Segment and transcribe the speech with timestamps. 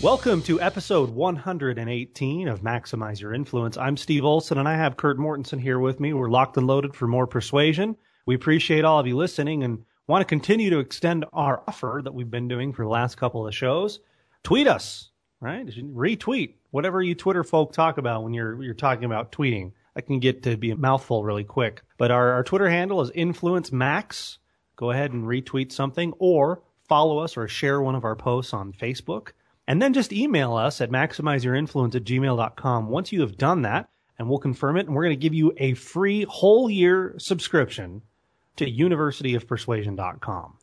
[0.00, 3.76] Welcome to episode 118 of Maximize Your Influence.
[3.76, 6.12] I'm Steve Olson and I have Kurt Mortensen here with me.
[6.12, 7.96] We're locked and loaded for more persuasion.
[8.24, 12.14] We appreciate all of you listening and want to continue to extend our offer that
[12.14, 13.98] we've been doing for the last couple of shows.
[14.44, 15.66] Tweet us, right?
[15.66, 19.72] Retweet whatever you Twitter folk talk about when you're you're talking about tweeting.
[19.96, 21.82] I can get to be a mouthful really quick.
[21.96, 24.38] But our, our Twitter handle is Influence Max.
[24.76, 28.72] Go ahead and retweet something or follow us or share one of our posts on
[28.72, 29.30] Facebook.
[29.68, 34.26] And then just email us at maximizeyourinfluence at gmail.com once you have done that, and
[34.28, 34.86] we'll confirm it.
[34.86, 38.00] And we're going to give you a free whole year subscription
[38.56, 40.54] to universityofpersuasion.com,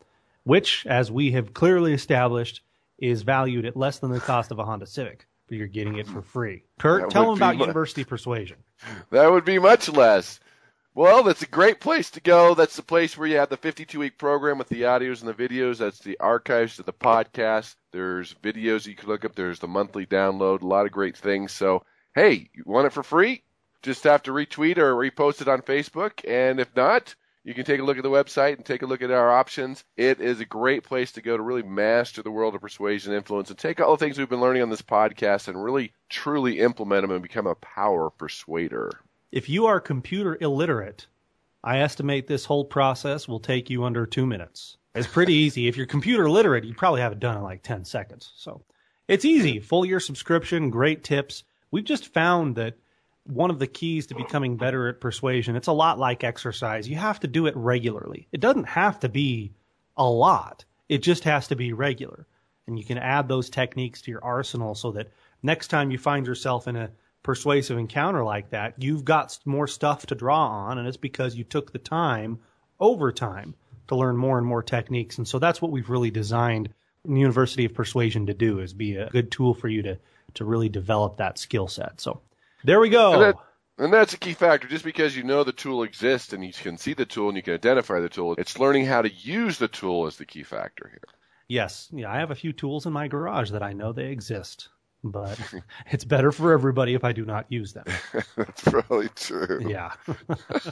[0.43, 2.61] which, as we have clearly established,
[2.97, 6.07] is valued at less than the cost of a Honda Civic, but you're getting it
[6.07, 6.63] for free.
[6.79, 8.57] Kurt, That tell them about be mu- University Persuasion.
[9.11, 10.39] That would be much less.
[10.97, 12.55] Well, that's a great place to go.
[12.55, 15.33] That's the place where you have the 52 week program with the audios and the
[15.33, 15.79] videos.
[15.79, 17.75] That's the archives to the podcast.
[17.91, 19.35] There's videos you can look up.
[19.35, 20.61] There's the monthly download.
[20.61, 21.51] A lot of great things.
[21.51, 21.83] So,
[22.15, 23.43] hey, you want it for free?
[23.81, 26.23] Just have to retweet or repost it on Facebook.
[26.25, 29.01] And if not, you can take a look at the website and take a look
[29.01, 29.83] at our options.
[29.97, 33.17] It is a great place to go to really master the world of persuasion and
[33.17, 36.61] influence and take all the things we've been learning on this podcast and really truly
[36.61, 38.91] implement them and become a power persuader.
[39.35, 41.07] If you are computer illiterate,
[41.61, 44.77] I estimate this whole process will take you under two minutes.
[44.95, 45.67] It's pretty easy.
[45.67, 48.31] If you're computer literate, you probably have it done in like 10 seconds.
[48.37, 48.63] So
[49.09, 49.59] it's easy.
[49.59, 51.43] Full year subscription, great tips.
[51.69, 52.77] We've just found that
[53.25, 56.87] one of the keys to becoming better at persuasion, it's a lot like exercise.
[56.87, 58.29] You have to do it regularly.
[58.31, 59.51] It doesn't have to be
[59.97, 60.63] a lot.
[60.87, 62.25] It just has to be regular.
[62.67, 65.11] And you can add those techniques to your arsenal so that
[65.43, 66.89] next time you find yourself in a
[67.25, 71.43] persuasive encounter like that, you've got more stuff to draw on, and it's because you
[71.43, 72.39] took the time
[72.79, 73.55] over time
[73.87, 75.17] to learn more and more techniques.
[75.17, 76.69] And so that's what we've really designed
[77.03, 79.97] the University of Persuasion to do is be a good tool for you to
[80.35, 81.99] to really develop that skill set.
[81.99, 82.21] So
[82.63, 83.13] there we go.
[83.13, 83.35] And, that,
[83.77, 84.67] and that's a key factor.
[84.67, 87.43] Just because you know the tool exists and you can see the tool and you
[87.43, 90.89] can identify the tool, it's learning how to use the tool is the key factor
[90.89, 91.07] here.
[91.47, 94.69] Yes, yeah, I have a few tools in my garage that I know they exist,
[95.05, 95.39] but
[95.91, 97.85] it's better for everybody if I do not use them.
[98.35, 99.65] that's probably true.
[99.67, 99.93] Yeah.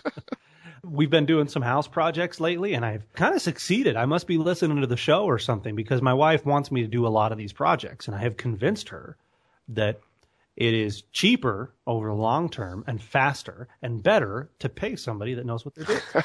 [0.83, 3.95] We've been doing some house projects lately and I've kind of succeeded.
[3.95, 6.87] I must be listening to the show or something because my wife wants me to
[6.87, 9.15] do a lot of these projects and I have convinced her
[9.69, 10.01] that
[10.57, 15.45] it is cheaper over the long term and faster and better to pay somebody that
[15.45, 16.23] knows what they're doing.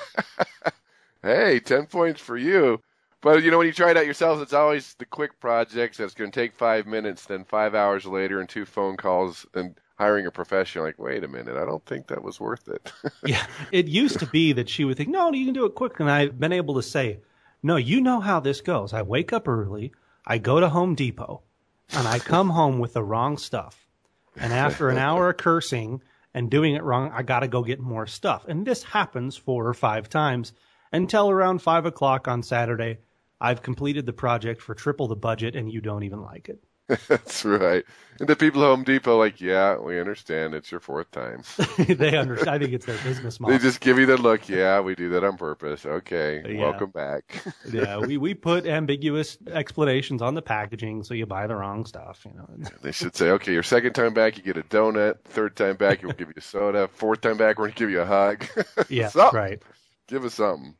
[1.23, 2.81] Hey, 10 points for you.
[3.21, 6.15] But you know, when you try it out yourself, it's always the quick projects that's
[6.15, 10.27] going to take five minutes, then five hours later, and two phone calls, and hiring
[10.27, 10.85] a professional.
[10.85, 12.93] Like, wait a minute, I don't think that was worth it.
[13.25, 13.45] yeah.
[13.73, 15.99] It used to be that she would think, no, you can do it quick.
[15.99, 17.19] And I've been able to say,
[17.63, 18.93] no, you know how this goes.
[18.93, 19.93] I wake up early,
[20.25, 21.43] I go to Home Depot,
[21.91, 23.89] and I come home with the wrong stuff.
[24.37, 26.03] And after an hour of cursing
[26.33, 28.45] and doing it wrong, I got to go get more stuff.
[28.47, 30.53] And this happens four or five times
[30.93, 32.99] until around five o'clock on Saturday.
[33.41, 36.59] I've completed the project for triple the budget, and you don't even like it.
[37.07, 37.85] that's right.
[38.19, 40.55] And the people at Home Depot, like, yeah, we understand.
[40.55, 41.43] It's your fourth time.
[41.79, 42.49] they understand.
[42.49, 43.59] I think it's their business model.
[43.59, 44.49] They just give you the look.
[44.49, 45.85] Yeah, we do that on purpose.
[45.85, 46.59] Okay, Yeah.
[46.59, 47.45] welcome back.
[47.71, 52.25] yeah, we, we put ambiguous explanations on the packaging so you buy the wrong stuff.
[52.25, 52.49] You know,
[52.81, 55.17] they should say, okay, your second time back, you get a donut.
[55.25, 56.89] Third time back, we'll give you a soda.
[56.89, 58.47] Fourth time back, we're gonna give you a hug.
[58.89, 59.39] yeah, Something.
[59.39, 59.63] right.
[60.07, 60.75] Give us something.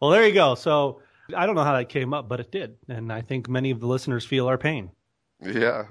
[0.00, 0.54] Well, there you go.
[0.54, 1.02] So
[1.36, 3.80] I don't know how that came up, but it did, and I think many of
[3.80, 4.90] the listeners feel our pain.
[5.40, 5.84] Yeah.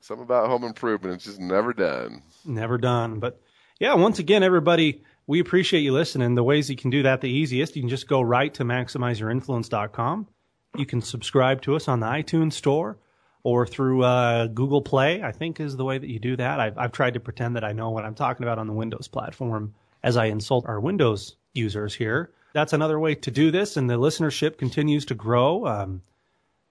[0.00, 1.14] Something about home improvement.
[1.14, 2.22] It's just never done.
[2.44, 3.40] Never done, but
[3.78, 3.94] yeah.
[3.94, 6.34] Once again, everybody, we appreciate you listening.
[6.34, 10.28] The ways you can do that, the easiest, you can just go right to maximizeyourinfluence.com.
[10.76, 12.98] You can subscribe to us on the iTunes store
[13.44, 15.22] or through uh, Google Play.
[15.22, 16.58] I think is the way that you do that.
[16.58, 19.06] I've, I've tried to pretend that I know what I'm talking about on the Windows
[19.06, 22.32] platform as I insult our Windows users here.
[22.54, 25.66] That's another way to do this, and the listenership continues to grow.
[25.66, 26.02] Um,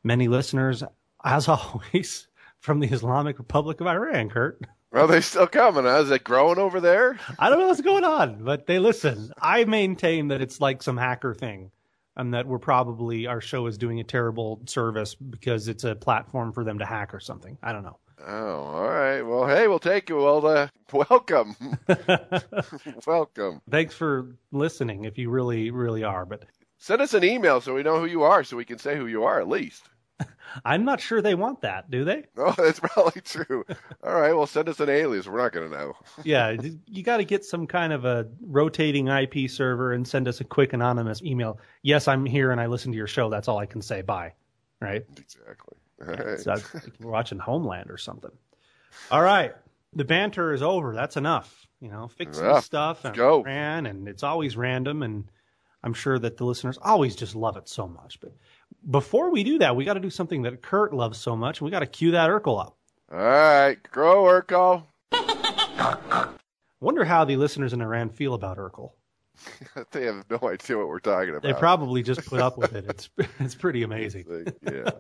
[0.04, 0.82] many listeners,
[1.24, 2.28] as always,
[2.60, 4.62] from the Islamic Republic of Iran, Kurt.
[4.94, 5.84] Well, they still coming.
[5.84, 6.02] Huh?
[6.02, 7.20] Is it growing over there?
[7.38, 9.32] I don't know what's going on, but they listen.
[9.42, 11.72] I maintain that it's like some hacker thing,
[12.16, 16.54] and that we're probably our show is doing a terrible service because it's a platform
[16.54, 17.58] for them to hack or something.
[17.62, 17.98] I don't know.
[18.26, 19.22] Oh, all right.
[19.22, 21.56] Well, hey, we'll take you, Well, uh, welcome,
[23.08, 23.62] welcome.
[23.70, 25.06] Thanks for listening.
[25.06, 26.46] If you really, really are, but
[26.78, 29.08] send us an email so we know who you are, so we can say who
[29.08, 29.90] you are at least.
[30.66, 32.26] I'm not sure they want that, do they?
[32.38, 33.66] Oh, that's probably true.
[34.04, 35.28] All right, well, send us an alias.
[35.28, 35.94] We're not going to know.
[36.24, 36.56] yeah,
[36.88, 40.44] you got to get some kind of a rotating IP server and send us a
[40.44, 41.60] quick anonymous email.
[41.82, 43.30] Yes, I'm here and I listen to your show.
[43.30, 44.02] That's all I can say.
[44.02, 44.34] Bye.
[44.80, 45.04] Right?
[45.18, 45.78] Exactly.
[46.06, 46.40] Right.
[46.40, 46.56] So
[47.00, 48.32] we're watching Homeland or something.
[49.12, 49.54] All right,
[49.94, 50.94] the banter is over.
[50.94, 51.68] That's enough.
[51.80, 52.64] You know, fixing enough.
[52.64, 53.44] stuff and Go.
[53.44, 55.26] ran, and it's always random, and
[55.84, 58.20] I'm sure that the listeners always just love it so much.
[58.22, 58.32] But
[58.90, 61.66] before we do that, we got to do something that Kurt loves so much, and
[61.66, 62.78] we got to cue that Urkel up.
[63.12, 64.84] All right, grow Urkel.
[66.80, 68.92] Wonder how the listeners in Iran feel about Urkel.
[69.92, 71.42] they have no idea what we're talking about.
[71.44, 72.86] They probably just put up with it.
[72.90, 73.10] It's
[73.40, 74.26] it's pretty amazing.
[74.62, 74.92] yeah.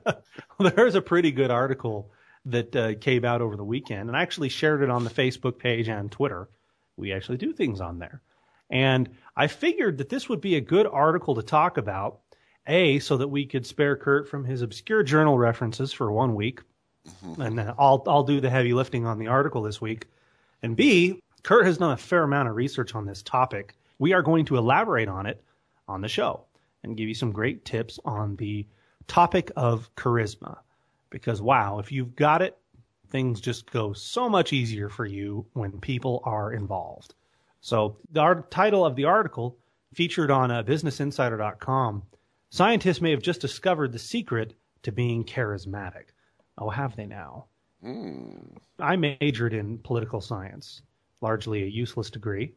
[0.59, 2.11] There's a pretty good article
[2.45, 5.59] that uh, came out over the weekend, and I actually shared it on the Facebook
[5.59, 6.49] page and Twitter.
[6.97, 8.21] We actually do things on there,
[8.69, 12.19] and I figured that this would be a good article to talk about.
[12.65, 16.61] A, so that we could spare Kurt from his obscure journal references for one week,
[17.05, 17.41] mm-hmm.
[17.41, 20.07] and uh, I'll I'll do the heavy lifting on the article this week.
[20.61, 24.21] And B, Kurt has done a fair amount of research on this topic we are
[24.21, 25.41] going to elaborate on it
[25.87, 26.43] on the show
[26.83, 28.67] and give you some great tips on the
[29.07, 30.57] topic of charisma.
[31.09, 32.57] Because wow, if you've got it,
[33.11, 37.13] things just go so much easier for you when people are involved.
[37.61, 39.57] So the title of the article
[39.93, 42.03] featured on uh, businessinsider.com,
[42.49, 46.07] scientists may have just discovered the secret to being charismatic.
[46.57, 47.45] Oh, have they now?
[47.81, 48.57] Mm.
[48.79, 50.81] I majored in political science,
[51.21, 52.51] largely a useless degree.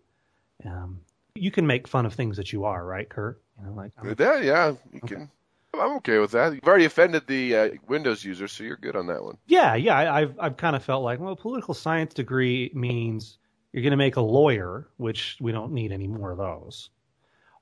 [0.64, 0.98] Um,
[1.38, 3.42] you can make fun of things that you are, right, Kurt?
[3.58, 5.14] You know, like I'm, yeah, yeah, you okay.
[5.14, 5.30] can.
[5.74, 6.54] I'm okay with that.
[6.54, 9.36] You've already offended the uh, Windows user, so you're good on that one.
[9.46, 9.94] Yeah, yeah.
[9.94, 13.38] I, I've I've kind of felt like, well, a political science degree means
[13.72, 16.88] you're going to make a lawyer, which we don't need any more of those,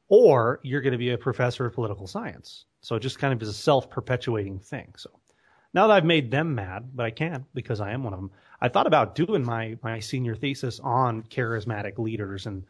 [0.08, 2.66] or you're going to be a professor of political science.
[2.82, 4.94] So it just kind of is a self-perpetuating thing.
[4.96, 5.10] So
[5.72, 8.30] now that I've made them mad, but I can because I am one of them.
[8.60, 12.62] I thought about doing my my senior thesis on charismatic leaders and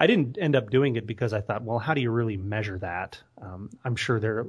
[0.00, 2.78] I didn't end up doing it because I thought, well, how do you really measure
[2.78, 3.20] that?
[3.40, 4.46] Um, I'm sure there,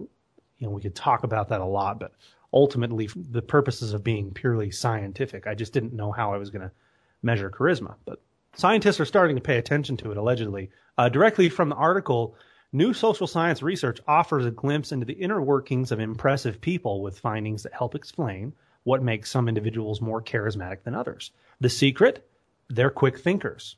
[0.58, 2.14] you know, we could talk about that a lot, but
[2.54, 6.62] ultimately, the purposes of being purely scientific, I just didn't know how I was going
[6.62, 6.72] to
[7.22, 7.96] measure charisma.
[8.06, 8.22] But
[8.56, 10.70] scientists are starting to pay attention to it, allegedly.
[10.98, 12.34] Uh, directly from the article,
[12.72, 17.20] new social science research offers a glimpse into the inner workings of impressive people with
[17.20, 18.54] findings that help explain
[18.84, 21.32] what makes some individuals more charismatic than others.
[21.60, 22.26] The secret?
[22.70, 23.76] They're quick thinkers.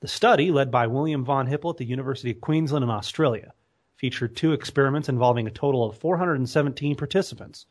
[0.00, 3.52] The study, led by William Von Hippel at the University of Queensland in Australia,
[3.96, 7.66] featured two experiments involving a total of 417 participants.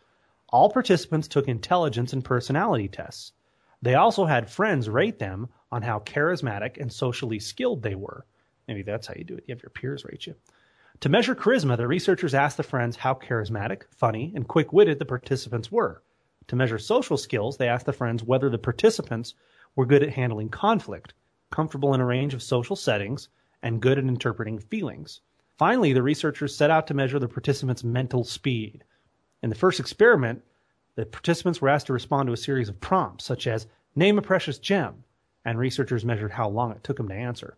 [0.50, 3.31] All participants took intelligence and personality tests.
[3.81, 8.28] They also had friends rate them on how charismatic and socially skilled they were.
[8.68, 9.46] Maybe that's how you do it.
[9.48, 10.36] You have your peers rate you.
[11.00, 15.06] To measure charisma, the researchers asked the friends how charismatic, funny, and quick witted the
[15.06, 16.04] participants were.
[16.50, 19.34] To measure social skills, they asked the friends whether the participants
[19.76, 21.16] were good at handling conflict
[21.51, 23.30] comfortable in a range of social settings,
[23.62, 25.22] and good at interpreting feelings.
[25.57, 28.84] Finally, the researchers set out to measure the participants' mental speed.
[29.44, 30.42] In the first experiment,
[30.96, 34.21] the participants were asked to respond to a series of prompts, such as name a
[34.21, 35.04] precious gem,
[35.45, 37.57] and researchers measured how long it took them to answer.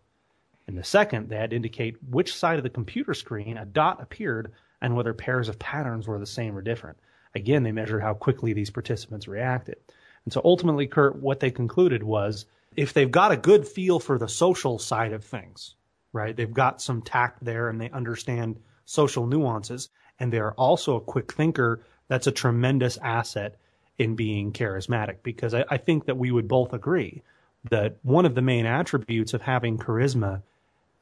[0.66, 4.00] In the second, they had to indicate which side of the computer screen a dot
[4.00, 6.98] appeared and whether pairs of patterns were the same or different.
[7.34, 9.76] Again, they measured how quickly these participants reacted.
[10.24, 14.18] And so ultimately, Kurt, what they concluded was if they've got a good feel for
[14.18, 15.74] the social side of things,
[16.12, 16.36] right?
[16.36, 19.88] They've got some tact there and they understand social nuances
[20.18, 21.84] and they're also a quick thinker.
[22.08, 23.56] That's a tremendous asset
[23.98, 27.22] in being charismatic because I, I think that we would both agree
[27.70, 30.42] that one of the main attributes of having charisma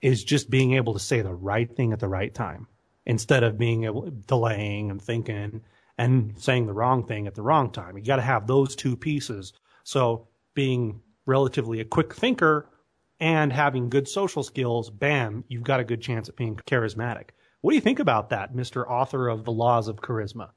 [0.02, 2.66] is just being able to say the right thing at the right time
[3.06, 5.62] instead of being able delaying and thinking
[5.96, 7.96] and saying the wrong thing at the wrong time.
[7.96, 9.52] You got to have those two pieces.
[9.84, 11.00] So being
[11.30, 12.68] relatively a quick thinker
[13.20, 17.28] and having good social skills, bam, you've got a good chance at being charismatic.
[17.60, 18.88] What do you think about that, Mr.
[18.88, 20.50] Author of The Laws of Charisma?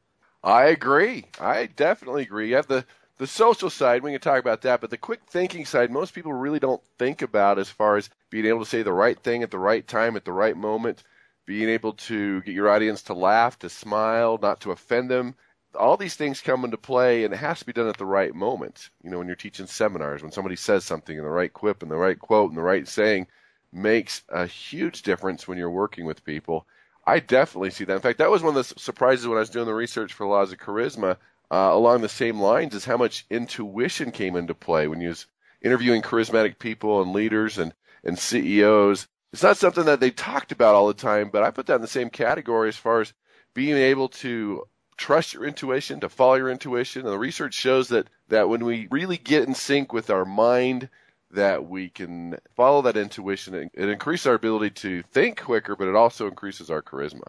[0.44, 1.26] I agree.
[1.40, 2.50] I definitely agree.
[2.50, 2.86] You have the,
[3.18, 6.34] the social side, we can talk about that, but the quick thinking side, most people
[6.34, 9.52] really don't think about as far as being able to say the right thing at
[9.52, 11.04] the right time, at the right moment,
[11.46, 15.36] being able to get your audience to laugh, to smile, not to offend them
[15.76, 18.34] all these things come into play, and it has to be done at the right
[18.34, 18.90] moment.
[19.04, 21.92] You know, when you're teaching seminars, when somebody says something in the right quip and
[21.92, 23.28] the right quote and the right saying
[23.72, 26.68] makes a huge difference when you're working with people.
[27.06, 27.96] I definitely see that.
[27.96, 30.26] In fact, that was one of the surprises when I was doing the research for
[30.26, 31.18] Laws of Charisma.
[31.52, 35.28] uh, along the same lines is how much intuition came into play when you was
[35.62, 39.08] interviewing charismatic people and leaders and, and CEOs.
[39.32, 41.82] It's not something that they talked about all the time, but I put that in
[41.82, 43.14] the same category as far as
[43.54, 47.04] being able to trust your intuition, to follow your intuition.
[47.04, 50.90] And the research shows that, that when we really get in sync with our mind,
[51.32, 55.88] that we can follow that intuition, it, it increases our ability to think quicker, but
[55.88, 57.28] it also increases our charisma.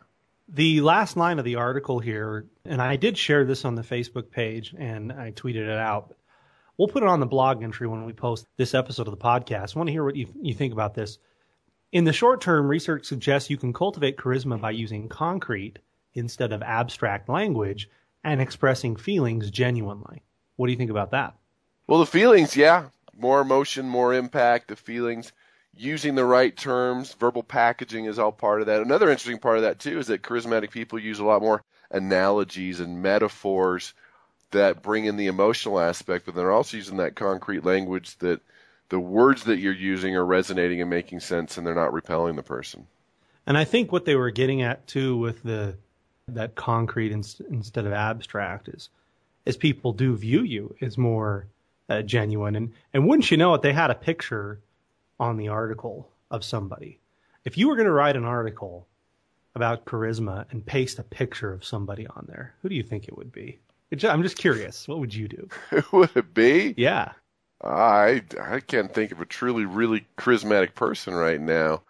[0.48, 4.30] The last line of the article here, and I did share this on the Facebook
[4.30, 6.14] page and I tweeted it out.
[6.76, 9.74] We'll put it on the blog entry when we post this episode of the podcast.
[9.74, 11.18] I want to hear what you, you think about this.
[11.92, 15.78] In the short term, research suggests you can cultivate charisma by using concrete
[16.14, 17.88] instead of abstract language
[18.22, 20.22] and expressing feelings genuinely.
[20.56, 21.34] What do you think about that?
[21.86, 22.86] Well, the feelings, yeah.
[23.16, 25.32] More emotion, more impact, the feelings
[25.76, 28.82] using the right terms, verbal packaging is all part of that.
[28.82, 32.80] Another interesting part of that too is that charismatic people use a lot more analogies
[32.80, 33.94] and metaphors
[34.50, 38.40] that bring in the emotional aspect, but they're also using that concrete language that
[38.88, 42.42] the words that you're using are resonating and making sense and they're not repelling the
[42.42, 42.86] person.
[43.46, 45.76] And I think what they were getting at too with the
[46.28, 48.88] that concrete instead of abstract is
[49.44, 51.46] is people do view you as more
[51.90, 54.60] uh, genuine and and wouldn't you know it they had a picture
[55.20, 56.98] on the article of somebody.
[57.44, 58.86] If you were going to write an article
[59.54, 63.16] about charisma and paste a picture of somebody on there, who do you think it
[63.16, 63.58] would be?
[64.02, 64.88] I'm just curious.
[64.88, 65.48] What would you do?
[65.70, 66.74] Who would it be?
[66.76, 67.12] Yeah.
[67.62, 71.82] I I can't think of a truly really charismatic person right now.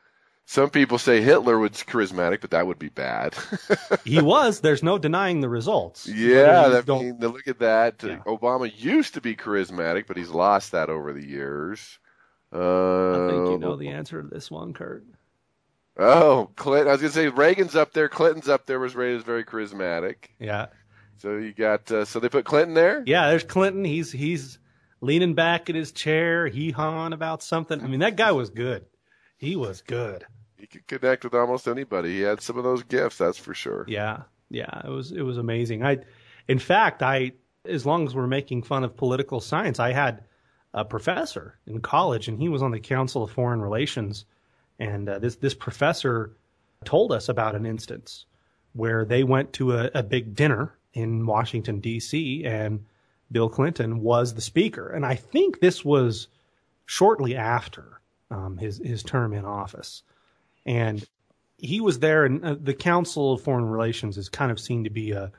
[0.46, 3.34] Some people say Hitler was charismatic, but that would be bad.
[4.04, 4.60] he was.
[4.60, 6.06] There's no denying the results.
[6.06, 8.02] Yeah, that mean, look at that.
[8.02, 8.18] Yeah.
[8.26, 11.98] Obama used to be charismatic, but he's lost that over the years.
[12.52, 12.58] Uh,
[13.26, 15.04] I think you know the answer to this one, Kurt.
[15.96, 16.88] Oh, Clinton.
[16.88, 18.08] I was going to say Reagan's up there.
[18.08, 18.78] Clinton's up there.
[18.78, 20.16] Was rated as very charismatic.
[20.38, 20.66] Yeah.
[21.16, 21.90] So you got.
[21.90, 23.02] Uh, so they put Clinton there.
[23.06, 23.84] Yeah, there's Clinton.
[23.84, 24.58] He's he's
[25.04, 27.80] leaning back in his chair, he hawing about something.
[27.80, 28.86] I mean, that guy was good.
[29.36, 30.26] He was good.
[30.56, 32.14] He could connect with almost anybody.
[32.14, 33.84] He had some of those gifts, that's for sure.
[33.88, 34.82] Yeah, yeah.
[34.84, 35.84] It was it was amazing.
[35.84, 35.98] I,
[36.48, 37.32] in fact, I
[37.64, 40.24] as long as we're making fun of political science, I had
[40.72, 44.24] a professor in college, and he was on the Council of Foreign Relations.
[44.78, 46.36] And uh, this this professor
[46.84, 48.26] told us about an instance
[48.72, 52.44] where they went to a, a big dinner in Washington D.C.
[52.44, 52.84] and
[53.30, 54.88] Bill Clinton was the speaker.
[54.88, 56.28] And I think this was
[56.86, 58.00] shortly after
[58.30, 60.02] um, his his term in office,
[60.66, 61.06] and
[61.58, 62.24] he was there.
[62.24, 65.32] And uh, the Council of Foreign Relations is kind of seen to be a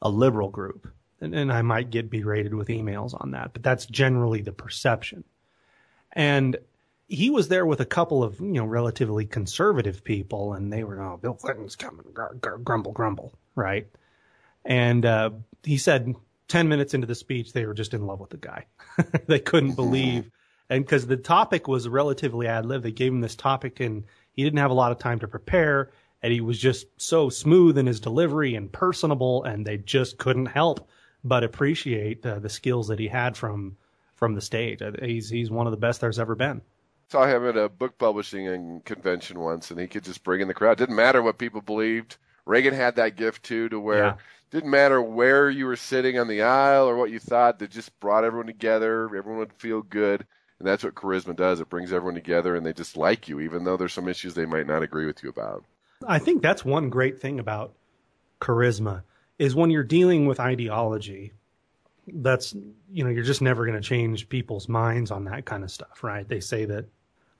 [0.00, 0.88] a liberal group,
[1.20, 5.24] and, and I might get berated with emails on that, but that's generally the perception.
[6.12, 6.56] And
[7.08, 11.00] he was there with a couple of you know relatively conservative people, and they were,
[11.00, 13.88] oh, Bill Clinton's coming, gr- gr- grumble, grumble, right?
[14.64, 15.30] And uh,
[15.62, 16.14] he said,
[16.48, 18.66] ten minutes into the speech, they were just in love with the guy.
[19.26, 20.30] they couldn't believe,
[20.70, 24.44] and because the topic was relatively ad lib, they gave him this topic, and he
[24.44, 25.90] didn't have a lot of time to prepare
[26.22, 30.46] and he was just so smooth in his delivery and personable, and they just couldn't
[30.46, 30.88] help
[31.24, 33.76] but appreciate uh, the skills that he had from
[34.14, 34.82] from the stage.
[34.82, 36.60] Uh, he's he's one of the best there's ever been.
[37.10, 40.54] Saw him at a book publishing convention once, and he could just bring in the
[40.54, 40.78] crowd.
[40.78, 42.16] Didn't matter what people believed.
[42.44, 44.14] Reagan had that gift too, to where yeah.
[44.50, 47.58] didn't matter where you were sitting on the aisle or what you thought.
[47.58, 49.04] They just brought everyone together.
[49.04, 50.26] Everyone would feel good,
[50.58, 51.60] and that's what charisma does.
[51.60, 54.46] It brings everyone together, and they just like you, even though there's some issues they
[54.46, 55.64] might not agree with you about.
[56.06, 57.74] I think that's one great thing about
[58.40, 59.02] charisma
[59.38, 61.32] is when you're dealing with ideology,
[62.06, 62.54] that's,
[62.90, 66.02] you know, you're just never going to change people's minds on that kind of stuff,
[66.02, 66.28] right?
[66.28, 66.86] They say that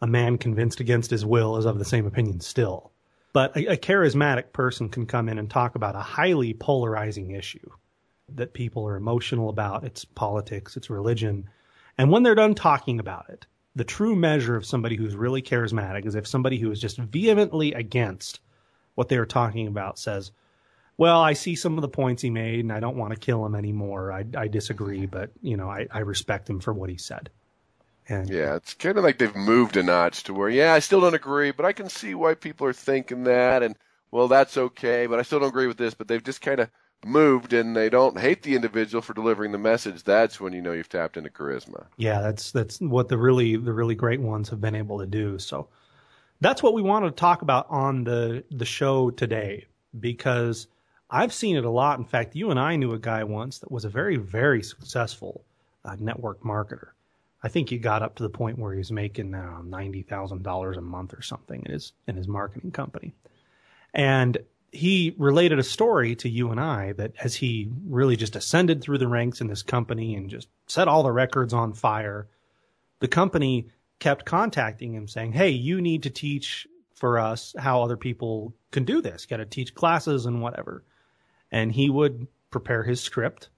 [0.01, 2.93] a man convinced against his will is of the same opinion still.
[3.33, 7.71] But a, a charismatic person can come in and talk about a highly polarizing issue
[8.35, 9.85] that people are emotional about.
[9.85, 11.49] It's politics, it's religion.
[11.99, 16.07] And when they're done talking about it, the true measure of somebody who's really charismatic
[16.07, 18.41] is if somebody who is just vehemently against
[18.95, 20.33] what they were talking about says,
[20.97, 23.45] well, I see some of the points he made and I don't want to kill
[23.45, 24.13] him anymore.
[24.13, 27.31] I, I disagree, but you know, I, I respect him for what he said.
[28.09, 31.01] And, yeah, it's kind of like they've moved a notch to where, yeah, I still
[31.01, 33.77] don't agree, but I can see why people are thinking that, and
[34.11, 35.93] well, that's okay, but I still don't agree with this.
[35.93, 36.71] But they've just kind of
[37.05, 40.03] moved, and they don't hate the individual for delivering the message.
[40.05, 41.87] That's when you know you've tapped into charisma.
[41.97, 45.39] Yeah, that's that's what the really the really great ones have been able to do.
[45.39, 45.69] So
[46.41, 49.67] that's what we wanted to talk about on the the show today
[49.99, 50.67] because
[51.11, 51.99] I've seen it a lot.
[51.99, 55.45] In fact, you and I knew a guy once that was a very, very successful
[55.85, 56.89] uh, network marketer.
[57.43, 60.43] I think he got up to the point where he was making uh, ninety thousand
[60.43, 63.15] dollars a month or something in his in his marketing company.
[63.95, 64.39] And
[64.71, 68.99] he related a story to you and I that as he really just ascended through
[68.99, 72.29] the ranks in this company and just set all the records on fire,
[73.01, 77.97] the company kept contacting him saying, Hey, you need to teach for us how other
[77.97, 79.27] people can do this.
[79.27, 80.85] Got to teach classes and whatever.
[81.51, 83.49] And he would prepare his script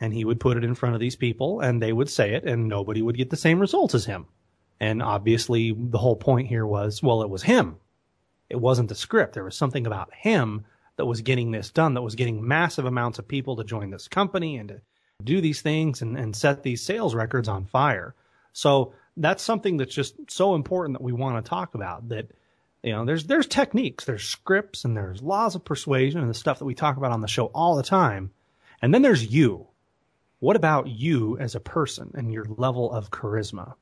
[0.00, 2.44] and he would put it in front of these people and they would say it
[2.44, 4.26] and nobody would get the same results as him.
[4.80, 7.76] And obviously the whole point here was, well, it was him.
[8.50, 9.34] It wasn't the script.
[9.34, 10.64] There was something about him
[10.96, 14.08] that was getting this done, that was getting massive amounts of people to join this
[14.08, 14.80] company and to
[15.22, 18.14] do these things and, and set these sales records on fire.
[18.52, 22.30] So that's something that's just so important that we want to talk about that
[22.82, 26.58] you know there's there's techniques there's scripts and there's laws of persuasion and the stuff
[26.58, 28.30] that we talk about on the show all the time
[28.82, 29.66] and then there's you
[30.40, 33.74] what about you as a person and your level of charisma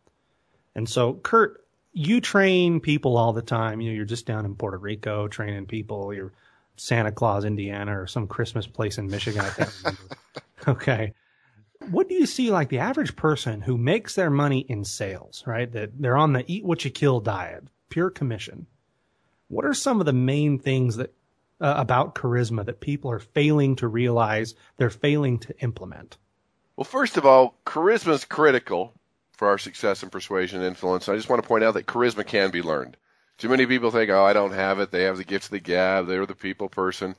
[0.74, 1.61] and so kurt
[1.92, 5.66] you train people all the time you know you're just down in puerto rico training
[5.66, 6.32] people you're
[6.76, 10.16] santa claus indiana or some christmas place in michigan i can't remember
[10.68, 11.12] okay
[11.90, 15.70] what do you see like the average person who makes their money in sales, right?
[15.70, 18.66] That they're on the eat what you kill diet, pure commission.
[19.48, 21.12] What are some of the main things that
[21.60, 26.16] uh, about charisma that people are failing to realize they're failing to implement?
[26.76, 28.94] Well, first of all, charisma is critical
[29.42, 31.08] for our success in persuasion and influence.
[31.08, 32.96] I just want to point out that charisma can be learned.
[33.38, 34.92] Too many people think, oh, I don't have it.
[34.92, 36.06] They have the gifts of the gab.
[36.06, 37.16] They're the people person.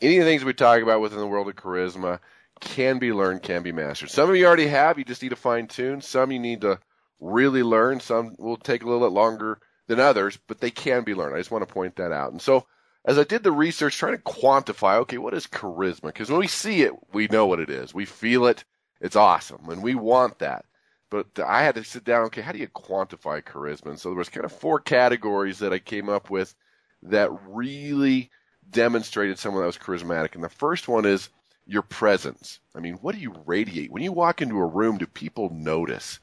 [0.00, 2.18] Any of the things we talk about within the world of charisma,
[2.58, 4.10] can be learned, can be mastered.
[4.10, 6.00] Some of you already have, you just need to fine tune.
[6.00, 6.80] Some you need to
[7.20, 8.00] really learn.
[8.00, 11.36] Some will take a little bit longer than others, but they can be learned.
[11.36, 12.32] I just want to point that out.
[12.32, 12.66] And so,
[13.04, 16.06] as I did the research trying to quantify, okay, what is charisma?
[16.06, 17.94] Because when we see it, we know what it is.
[17.94, 18.64] We feel it.
[19.00, 19.68] It's awesome.
[19.70, 20.64] And we want that.
[21.10, 23.86] But I had to sit down, okay, how do you quantify charisma?
[23.86, 26.54] And so there was kind of four categories that I came up with
[27.02, 28.30] that really
[28.70, 30.34] demonstrated someone that was charismatic.
[30.34, 31.28] And the first one is
[31.66, 32.60] your presence.
[32.74, 33.90] I mean, what do you radiate?
[33.90, 36.20] When you walk into a room, do people notice?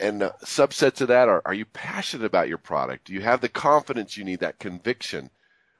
[0.00, 3.06] And uh, subsets of that are are you passionate about your product?
[3.06, 5.30] Do you have the confidence you need, that conviction?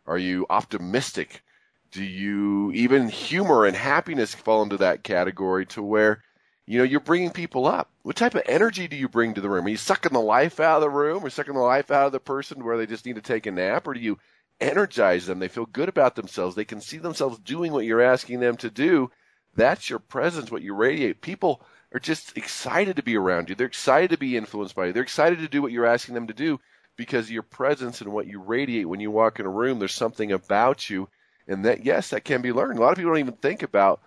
[0.07, 1.43] Are you optimistic?
[1.90, 6.23] Do you even humor and happiness fall into that category to where
[6.66, 7.90] you know you're bringing people up?
[8.03, 9.66] What type of energy do you bring to the room?
[9.66, 12.12] Are you sucking the life out of the room or sucking the life out of
[12.12, 14.18] the person where they just need to take a nap or do you
[14.61, 15.38] energize them.
[15.38, 16.55] They feel good about themselves.
[16.55, 19.11] They can see themselves doing what you're asking them to do.
[19.55, 21.20] That's your presence, what you radiate.
[21.20, 23.55] People are just excited to be around you.
[23.55, 24.92] They're excited to be influenced by you.
[24.92, 26.61] They're excited to do what you're asking them to do
[26.96, 30.33] because your presence and what you radiate when you walk in a room, there's something
[30.33, 31.09] about you.
[31.46, 32.79] And that, yes, that can be learned.
[32.79, 34.00] A lot of people don't even think about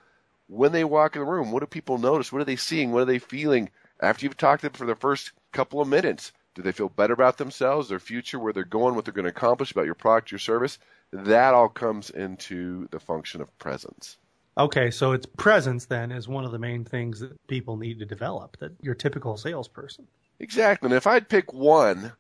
[0.48, 1.52] when they walk in the room.
[1.52, 2.32] What do people notice?
[2.32, 2.92] What are they seeing?
[2.92, 3.70] What are they feeling
[4.02, 6.32] after you've talked to them for the first couple of minutes?
[6.56, 9.30] Do they feel better about themselves, their future, where they're going, what they're going to
[9.32, 10.80] accomplish about your product, your service?
[11.14, 14.18] That all comes into the function of presence.
[14.58, 18.06] Okay, so it's presence then is one of the main things that people need to
[18.06, 20.08] develop, that your typical salesperson.
[20.40, 20.88] Exactly.
[20.88, 22.14] And if I'd pick one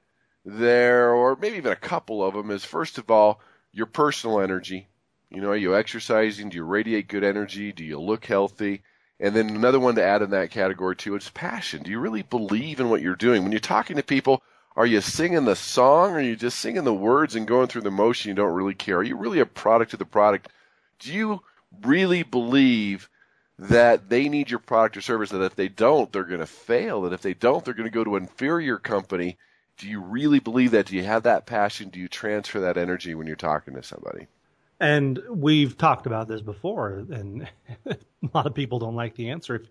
[0.46, 4.88] there, or maybe even a couple of them, is first of all, your personal energy.
[5.30, 6.50] You know, are you exercising?
[6.50, 7.74] Do you radiate good energy?
[7.74, 8.82] Do you look healthy?
[9.20, 11.84] And then another one to add in that category too is passion.
[11.84, 13.44] Do you really believe in what you're doing?
[13.44, 14.42] When you're talking to people,
[14.76, 17.82] are you singing the song or are you just singing the words and going through
[17.82, 18.98] the motion you don't really care?
[18.98, 20.50] Are you really a product of the product?
[21.00, 21.42] Do you
[21.82, 23.10] really believe
[23.60, 27.02] that they need your product or service that if they don't, they're going to fail?
[27.02, 29.38] That if they don't, they're going to go to an inferior company?
[29.78, 30.86] Do you really believe that?
[30.86, 31.90] Do you have that passion?
[31.90, 34.28] Do you transfer that energy when you're talking to somebody?
[34.80, 37.50] And we've talked about this before, and
[37.86, 37.98] a
[38.34, 39.56] lot of people don't like the answer.
[39.56, 39.68] If,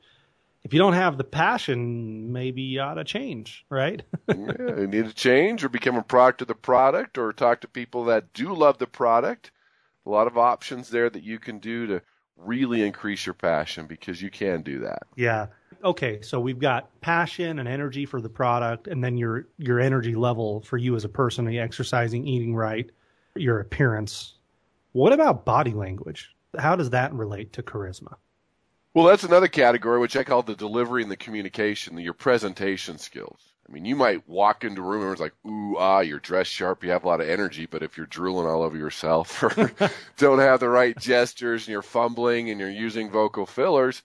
[0.65, 4.03] if you don't have the passion, maybe you ought to change, right?
[4.29, 7.69] yeah, you need to change or become a product of the product or talk to
[7.69, 9.53] people that do love the product.
[10.07, 12.03] A lot of options there that you can do to
[12.37, 15.03] really increase your passion because you can do that.
[15.17, 15.47] Yeah.
[15.85, 20.15] Okay, so we've got passion and energy for the product and then your your energy
[20.15, 22.91] level for you as a person, exercising, eating right,
[23.35, 24.36] your appearance,
[24.97, 26.35] what about body language?
[26.59, 28.15] How does that relate to charisma?
[28.95, 33.39] Well, that's another category which I call the delivery and the communication, your presentation skills.
[33.69, 36.51] I mean, you might walk into a room and it's like, ooh, ah, you're dressed
[36.51, 39.71] sharp, you have a lot of energy, but if you're drooling all over yourself or
[40.17, 44.01] don't have the right gestures and you're fumbling and you're using vocal fillers,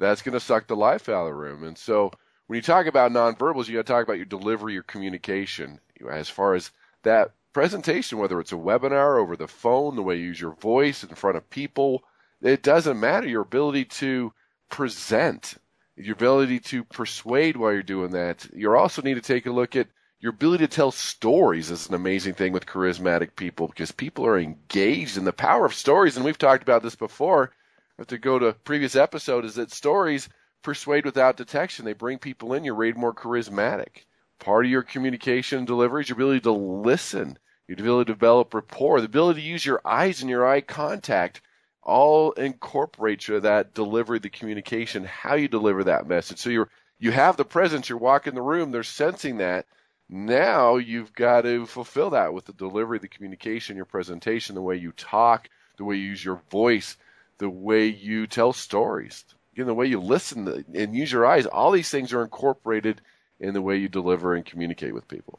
[0.00, 1.62] that's going to suck the life out of the room.
[1.62, 2.10] And so
[2.48, 5.78] when you talk about nonverbals, you got to talk about your delivery, your communication.
[6.10, 6.72] As far as
[7.04, 11.04] that presentation, whether it's a webinar over the phone, the way you use your voice
[11.04, 12.02] in front of people,
[12.40, 13.26] it doesn't matter.
[13.28, 14.32] Your ability to
[14.70, 15.54] present,
[15.96, 18.46] your ability to persuade while you're doing that.
[18.54, 19.88] You also need to take a look at
[20.22, 24.38] Your ability to tell stories is an amazing thing with charismatic people because people are
[24.38, 26.16] engaged in the power of stories.
[26.16, 27.50] And we've talked about this before.
[27.98, 30.28] Have to go to previous episode is that stories
[30.62, 31.84] persuade without detection.
[31.84, 32.62] They bring people in.
[32.62, 34.04] You're made more charismatic.
[34.42, 39.00] Part of your communication delivery is your ability to listen, your ability to develop rapport,
[39.00, 41.40] the ability to use your eyes and your eye contact
[41.80, 46.38] all incorporate you that delivery, the communication, how you deliver that message.
[46.38, 49.66] So you're you have the presence, you're walking the room, they're sensing that.
[50.08, 54.74] Now you've got to fulfill that with the delivery, the communication, your presentation, the way
[54.74, 56.96] you talk, the way you use your voice,
[57.38, 61.46] the way you tell stories, again, the way you listen and use your eyes.
[61.46, 63.00] All these things are incorporated
[63.40, 65.38] in the way you deliver and communicate with people.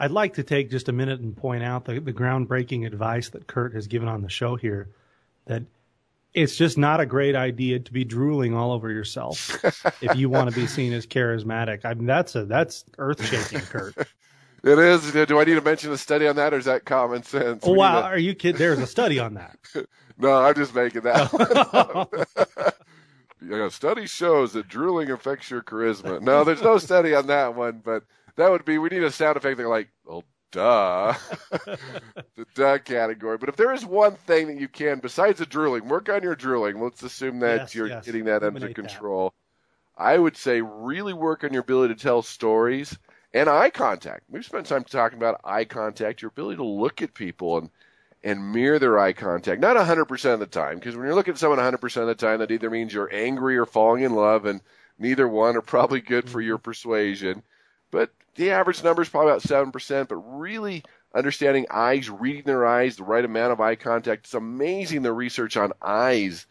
[0.00, 3.46] I'd like to take just a minute and point out the, the groundbreaking advice that
[3.46, 4.88] Kurt has given on the show here
[5.46, 5.64] that
[6.34, 9.64] it's just not a great idea to be drooling all over yourself
[10.02, 11.84] if you want to be seen as charismatic.
[11.84, 13.94] I mean, that's a that's earth shaking, Kurt.
[14.64, 15.12] It is.
[15.12, 17.62] Do I need to mention a study on that, or is that common sense?
[17.64, 18.06] Oh, wow, to...
[18.08, 18.58] are you kidding?
[18.58, 19.56] There's a study on that.
[20.18, 22.74] no, I'm just making that.
[23.40, 26.20] You know, study shows that drooling affects your charisma.
[26.20, 28.04] No, there's no study on that one, but
[28.36, 28.78] that would be.
[28.78, 31.14] We need a sound effect like, oh, duh,
[31.50, 33.38] the duh category.
[33.38, 36.36] But if there is one thing that you can, besides the drooling, work on your
[36.36, 36.80] drooling.
[36.80, 38.04] Let's assume that yes, you're yes.
[38.04, 39.34] getting that Eliminate under control.
[39.96, 40.04] That.
[40.04, 42.96] I would say really work on your ability to tell stories
[43.34, 44.24] and eye contact.
[44.28, 47.70] We've spent time talking about eye contact, your ability to look at people and
[48.22, 49.60] and mirror their eye contact.
[49.60, 52.40] Not 100% of the time, because when you're looking at someone 100% of the time,
[52.40, 54.60] that either means you're angry or falling in love, and
[54.98, 56.64] neither one are probably good for your mm-hmm.
[56.64, 57.42] persuasion.
[57.90, 60.82] But the average number is probably about 7%, but really
[61.14, 64.26] understanding eyes, reading their eyes, the right amount of eye contact.
[64.26, 66.46] It's amazing the research on eyes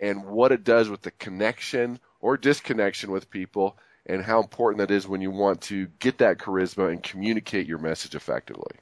[0.00, 4.94] and what it does with the connection or disconnection with people and how important that
[4.94, 8.76] is when you want to get that charisma and communicate your message effectively.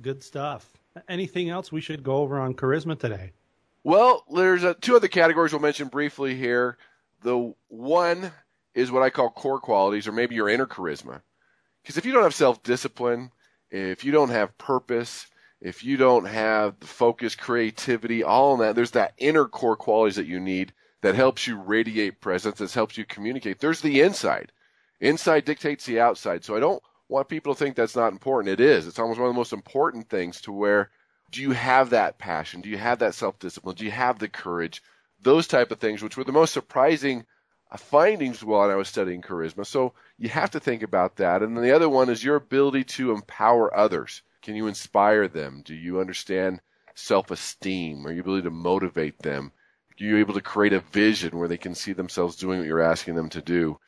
[0.00, 0.77] Good stuff.
[1.08, 3.32] Anything else we should go over on charisma today?
[3.84, 6.76] Well, there's a, two other categories we'll mention briefly here.
[7.22, 8.32] The one
[8.74, 11.22] is what I call core qualities, or maybe your inner charisma.
[11.82, 13.30] Because if you don't have self discipline,
[13.70, 15.26] if you don't have purpose,
[15.60, 20.26] if you don't have the focus, creativity, all that, there's that inner core qualities that
[20.26, 23.58] you need that helps you radiate presence, that helps you communicate.
[23.58, 24.52] There's the inside.
[25.00, 26.44] Inside dictates the outside.
[26.44, 28.52] So I don't want people to think that's not important.
[28.52, 28.86] It is.
[28.86, 30.90] It's almost one of the most important things to where
[31.30, 32.60] do you have that passion?
[32.60, 33.76] Do you have that self discipline?
[33.76, 34.82] Do you have the courage?
[35.20, 37.26] Those type of things, which were the most surprising
[37.70, 39.66] uh, findings while I was studying charisma.
[39.66, 41.42] So you have to think about that.
[41.42, 44.22] And then the other one is your ability to empower others.
[44.42, 45.62] Can you inspire them?
[45.64, 46.60] Do you understand
[46.94, 48.06] self esteem?
[48.06, 49.52] Are you able to motivate them?
[49.90, 52.80] Are you able to create a vision where they can see themselves doing what you're
[52.80, 53.78] asking them to do?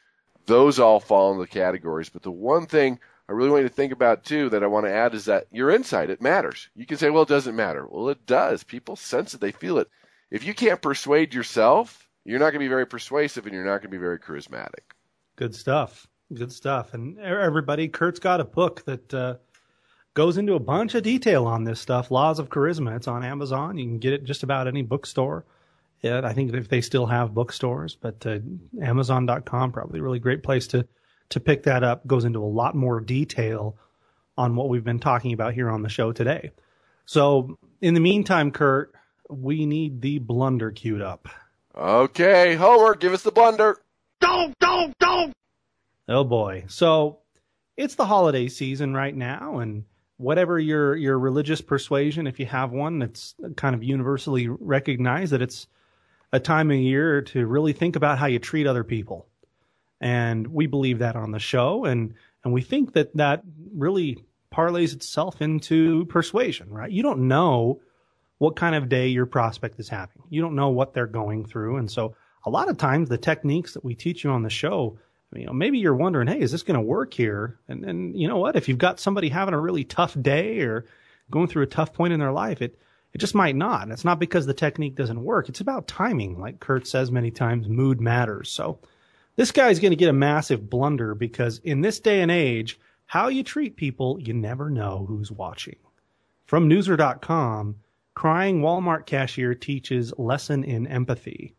[0.46, 2.08] Those all fall into the categories.
[2.08, 2.98] But the one thing
[3.30, 5.46] I really want you to think about too that I want to add is that
[5.52, 6.68] your insight, it matters.
[6.74, 7.86] You can say, well, it doesn't matter.
[7.88, 8.64] Well, it does.
[8.64, 9.40] People sense it.
[9.40, 9.88] They feel it.
[10.32, 13.82] If you can't persuade yourself, you're not going to be very persuasive and you're not
[13.82, 14.94] going to be very charismatic.
[15.36, 16.08] Good stuff.
[16.34, 16.92] Good stuff.
[16.92, 19.34] And everybody, Kurt's got a book that uh,
[20.14, 22.10] goes into a bunch of detail on this stuff.
[22.10, 22.96] Laws of Charisma.
[22.96, 23.78] It's on Amazon.
[23.78, 25.44] You can get it just about any bookstore.
[26.00, 28.40] Yeah, I think if they still have bookstores, but uh,
[28.82, 30.84] Amazon.com probably a really great place to
[31.30, 32.06] to pick that up.
[32.06, 33.76] Goes into a lot more detail
[34.36, 36.52] on what we've been talking about here on the show today.
[37.06, 38.94] So in the meantime, Kurt,
[39.28, 41.28] we need the blunder queued up.
[41.76, 43.78] Okay, Homer, give us the blunder.
[44.20, 45.32] Don't, don't, don't.
[46.08, 46.64] Oh boy.
[46.68, 47.20] So
[47.76, 49.84] it's the holiday season right now, and
[50.16, 55.42] whatever your your religious persuasion, if you have one, it's kind of universally recognized that
[55.42, 55.66] it's
[56.32, 59.26] a time of year to really think about how you treat other people.
[60.00, 63.42] And we believe that on the show, and and we think that that
[63.74, 66.90] really parlays itself into persuasion, right?
[66.90, 67.80] You don't know
[68.38, 70.22] what kind of day your prospect is having.
[70.30, 71.76] You don't know what they're going through.
[71.76, 74.98] And so a lot of times the techniques that we teach you on the show,
[75.34, 77.58] you know, maybe you're wondering, hey, is this going to work here?
[77.68, 78.56] And, and you know what?
[78.56, 80.86] If you've got somebody having a really tough day or
[81.30, 82.78] going through a tough point in their life, it,
[83.12, 83.82] it just might not.
[83.82, 85.48] And it's not because the technique doesn't work.
[85.48, 86.40] It's about timing.
[86.40, 88.50] Like Kurt says many times, mood matters.
[88.50, 88.80] So
[89.40, 93.28] this guy's going to get a massive blunder because in this day and age, how
[93.28, 95.76] you treat people, you never know who's watching.
[96.44, 97.76] From Newser.com,
[98.12, 101.54] Crying Walmart cashier teaches lesson in empathy.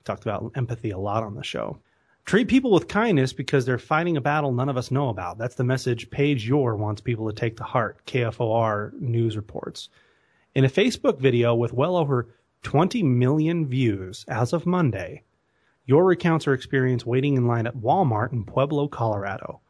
[0.00, 1.78] We talked about empathy a lot on the show.
[2.24, 5.38] Treat people with kindness because they're fighting a battle none of us know about.
[5.38, 9.90] That's the message Paige Yore wants people to take to heart, KFOR news reports.
[10.56, 15.22] In a Facebook video with well over 20 million views as of Monday,
[15.84, 19.60] Yore recounts her experience waiting in line at Walmart in Pueblo, Colorado.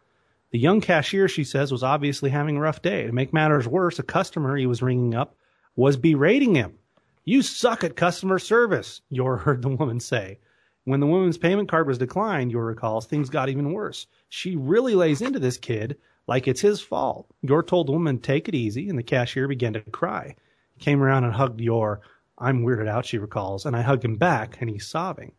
[0.51, 3.07] The young cashier, she says, was obviously having a rough day.
[3.07, 5.35] To make matters worse, a customer he was ringing up
[5.75, 6.79] was berating him.
[7.25, 10.39] You suck at customer service, Yore heard the woman say.
[10.85, 14.07] When the woman's payment card was declined, Yore recalls, things got even worse.
[14.29, 15.97] She really lays into this kid
[16.27, 17.27] like it's his fault.
[17.41, 20.37] Yore told the woman, take it easy, and the cashier began to cry.
[20.75, 22.01] He came around and hugged Yore.
[22.37, 25.33] I'm weirded out, she recalls, and I hugged him back, and he's sobbing.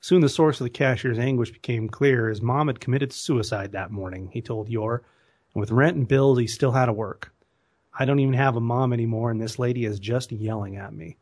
[0.00, 2.28] Soon the source of the cashier's anguish became clear.
[2.28, 5.02] His mom had committed suicide that morning, he told Yore,
[5.54, 7.32] and with rent and bills, he still had to work.
[7.98, 11.16] I don't even have a mom anymore, and this lady is just yelling at me.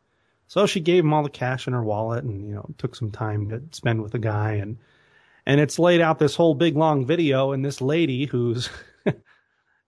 [0.47, 3.11] So she gave him all the cash in her wallet and, you know, took some
[3.11, 4.77] time to spend with the guy and
[5.45, 8.69] and it's laid out this whole big long video and this lady who's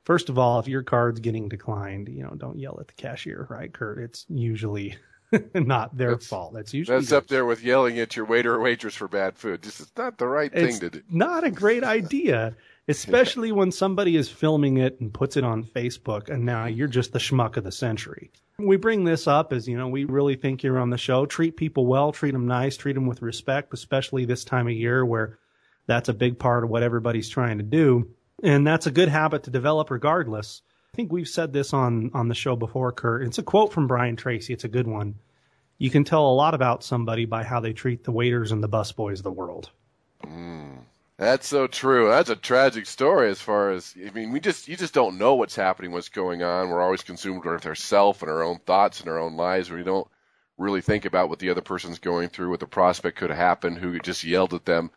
[0.04, 3.46] first of all, if your card's getting declined, you know, don't yell at the cashier,
[3.50, 4.00] right, Kurt?
[4.00, 4.98] It's usually
[5.54, 6.54] not their That's- fault.
[6.54, 9.62] That's usually That's up there with yelling at your waiter or waitress for bad food.
[9.62, 11.02] This is not the right thing to do.
[11.10, 12.56] not a great idea,
[12.88, 17.14] especially when somebody is filming it and puts it on Facebook, and now you're just
[17.14, 18.32] the schmuck of the century.
[18.58, 21.26] We bring this up as you know we really think you're on the show.
[21.26, 25.06] Treat people well, treat them nice, treat them with respect, especially this time of year
[25.06, 25.38] where
[25.88, 28.10] that's a big part of what everybody's trying to do,
[28.44, 30.62] and that's a good habit to develop regardless.
[30.94, 33.24] I think we've said this on on the show before, Kurt.
[33.24, 34.54] It's a quote from Brian Tracy.
[34.54, 35.16] It's a good one.
[35.78, 38.68] You can tell a lot about somebody by how they treat the waiters and the
[38.68, 39.70] busboys of the world.
[40.26, 40.80] Mm.
[41.20, 42.08] That's so true.
[42.08, 45.36] That's a tragic story as far as I mean, we just you just don't know
[45.36, 46.70] what's happening, what's going on.
[46.70, 49.70] We're always consumed with ourselves and our own thoughts and our own lives.
[49.70, 50.08] We don't
[50.58, 54.00] really think about what the other person's going through, what the prospect could happen, who
[54.00, 54.92] just yelled at them.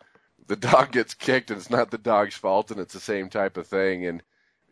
[0.46, 3.56] The dog gets kicked and it's not the dog's fault and it's the same type
[3.56, 4.22] of thing and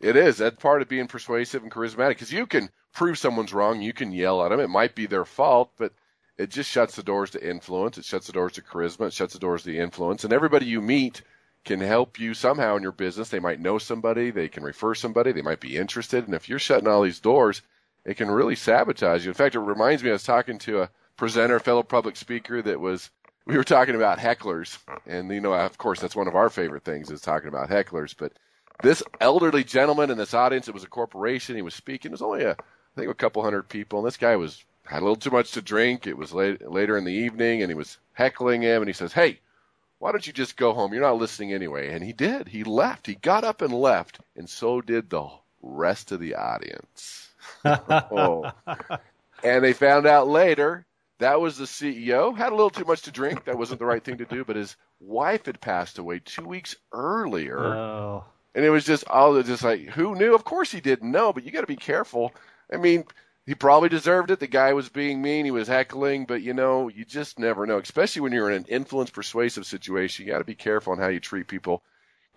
[0.01, 0.39] it is.
[0.39, 3.81] That's part of being persuasive and charismatic because you can prove someone's wrong.
[3.81, 4.61] You can yell at them.
[4.61, 5.93] It might be their fault, but
[6.39, 7.99] it just shuts the doors to influence.
[7.99, 9.09] It shuts the doors to charisma.
[9.09, 10.25] It shuts the doors to influence.
[10.25, 11.23] And everybody you meet
[11.65, 13.29] can help you somehow in your business.
[13.29, 14.31] They might know somebody.
[14.31, 15.33] They can refer somebody.
[15.33, 16.25] They might be interested.
[16.25, 17.61] And if you're shutting all these doors,
[18.07, 19.31] it can really sabotage you.
[19.31, 22.81] In fact, it reminds me, I was talking to a presenter, fellow public speaker that
[22.81, 23.11] was,
[23.45, 24.79] we were talking about hecklers.
[25.07, 28.15] And, you know, of course, that's one of our favorite things is talking about hecklers.
[28.17, 28.33] But
[28.83, 31.57] this elderly gentleman in this audience, it was a corporation.
[31.57, 32.11] He was speaking.
[32.11, 32.57] It was only a, I
[32.97, 34.01] think a couple hundred people.
[34.01, 36.07] And this guy was, had a little too much to drink.
[36.07, 39.13] It was late, later in the evening and he was heckling him and he says,
[39.13, 39.41] Hey,
[39.99, 40.93] why don't you just go home?
[40.93, 41.93] You're not listening anyway.
[41.93, 42.49] And he did.
[42.49, 43.07] He left.
[43.07, 44.19] He got up and left.
[44.37, 45.29] And so did the
[45.63, 47.29] rest of the audience.
[47.65, 48.51] oh.
[49.45, 50.87] And they found out later
[51.19, 52.37] that was the CEO.
[52.37, 53.45] Had a little too much to drink.
[53.45, 54.45] That wasn't the right thing to do.
[54.45, 57.59] But his wife had passed away two weeks earlier.
[57.59, 58.25] Oh.
[58.55, 60.35] And it was just all just like, who knew?
[60.35, 62.35] Of course he didn't know, but you got to be careful.
[62.73, 63.05] I mean,
[63.47, 64.41] he probably deserved it.
[64.41, 65.45] The guy was being mean.
[65.45, 68.67] He was heckling, but you know, you just never know, especially when you're in an
[68.69, 70.27] influence persuasive situation.
[70.27, 71.83] You got to be careful on how you treat people.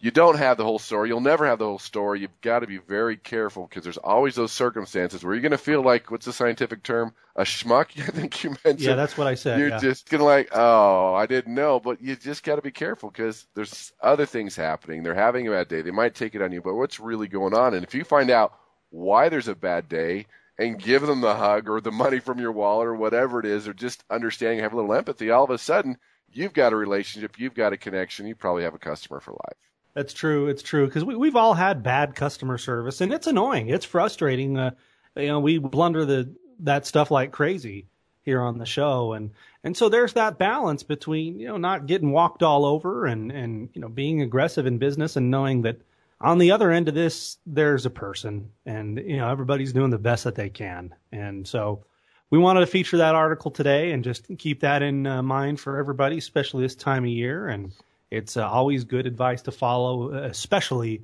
[0.04, 1.08] You don't have the whole story.
[1.08, 2.20] You'll never have the whole story.
[2.20, 5.58] You've got to be very careful because there's always those circumstances where you're going to
[5.58, 7.14] feel like, what's the scientific term?
[7.38, 8.82] A schmuck, I think you mentioned.
[8.82, 9.58] Yeah, that's what I said.
[9.58, 9.80] You're yeah.
[9.80, 13.48] just gonna like, oh, I didn't know, but you just got to be careful because
[13.56, 15.04] there's other things happening.
[15.04, 15.82] They're having a bad day.
[15.82, 17.74] They might take it on you, but what's really going on?
[17.74, 18.56] And if you find out
[18.90, 20.26] why there's a bad day
[20.60, 23.70] and give them the hug or the money from your wallet or whatever it is,
[23.70, 25.98] or just understanding, have a little empathy, all of a sudden
[26.30, 29.73] you've got a relationship, you've got a connection, you probably have a customer for life.
[29.94, 30.48] That's true.
[30.48, 33.70] It's true because we, we've all had bad customer service, and it's annoying.
[33.70, 34.58] It's frustrating.
[34.58, 34.72] Uh,
[35.16, 37.86] you know, we blunder the that stuff like crazy
[38.24, 39.32] here on the show, and
[39.64, 43.70] and so there's that balance between you know not getting walked all over and and
[43.74, 45.78] you know being aggressive in business and knowing that
[46.20, 50.00] on the other end of this there's a person, and you know everybody's doing the
[50.00, 51.86] best that they can, and so.
[52.30, 55.78] We wanted to feature that article today and just keep that in uh, mind for
[55.78, 57.48] everybody, especially this time of year.
[57.48, 57.72] And
[58.14, 61.02] it's uh, always good advice to follow, uh, especially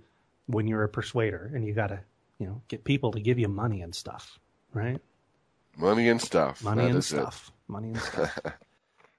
[0.48, 2.00] when you're a persuader and you got to,
[2.40, 4.40] you know, get people to give you money and stuff,
[4.74, 5.00] right?
[5.78, 6.64] Money and stuff.
[6.64, 7.16] Money That and is it.
[7.18, 7.52] stuff.
[7.68, 8.40] Money and stuff.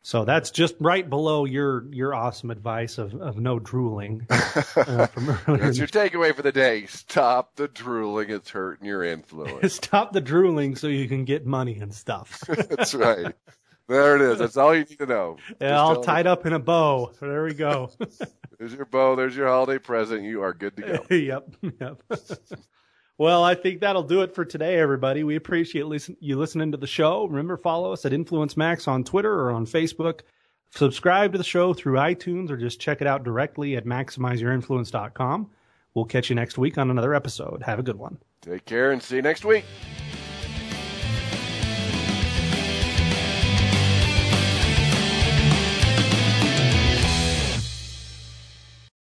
[0.03, 5.31] so that's just right below your your awesome advice of, of no drooling uh, from
[5.47, 5.65] earlier.
[5.65, 6.87] That's your takeaway for the day.
[6.87, 8.31] Stop the drooling.
[8.31, 9.75] It's hurting your influence.
[9.75, 12.41] Stop the drooling so you can get money and stuff.
[12.49, 13.35] That's right.
[13.91, 14.39] There it is.
[14.39, 15.37] That's all you need to know.
[15.61, 17.11] Yeah, all tied up in a bow.
[17.21, 17.91] There we go.
[18.59, 19.17] There's your bow.
[19.17, 20.23] There's your holiday present.
[20.23, 21.05] You are good to go.
[21.17, 21.53] yep.
[21.61, 22.03] Yep.
[23.19, 25.25] well, I think that'll do it for today, everybody.
[25.25, 27.27] We appreciate listen, you listening to the show.
[27.27, 30.21] Remember, follow us at Influence Max on Twitter or on Facebook.
[30.71, 35.51] Subscribe to the show through iTunes or just check it out directly at maximizeyourinfluence.com.
[35.95, 37.65] We'll catch you next week on another episode.
[37.65, 38.19] Have a good one.
[38.41, 39.65] Take care and see you next week.